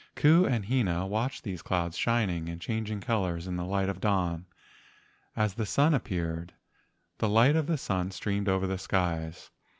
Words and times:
Ku 0.15 0.47
and 0.47 0.65
Hina 0.65 1.05
watched 1.05 1.43
these 1.43 1.61
clouds 1.61 1.95
shining 1.95 2.49
and 2.49 2.59
changing 2.59 3.01
colors 3.01 3.45
in 3.45 3.55
the 3.55 3.63
light 3.67 3.87
of 3.87 3.97
the 3.97 4.01
dawn, 4.01 4.47
as 5.35 5.53
the 5.53 5.65
sun 5.67 5.91
ap¬ 5.91 6.03
peared. 6.05 6.53
The 7.19 7.29
light 7.29 7.55
of 7.55 7.67
the 7.67 7.77
sun 7.77 8.09
streamed 8.09 8.49
over 8.49 8.65
the 8.65 8.79
skies. 8.79 9.51